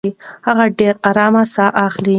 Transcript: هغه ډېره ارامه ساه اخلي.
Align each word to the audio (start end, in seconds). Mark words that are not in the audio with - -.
هغه 0.47 0.65
ډېره 0.77 0.99
ارامه 1.09 1.43
ساه 1.53 1.71
اخلي. 1.87 2.09